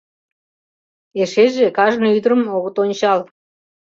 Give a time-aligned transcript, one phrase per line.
[1.21, 3.19] Эшеже кажне ӱдырым огыт ончал.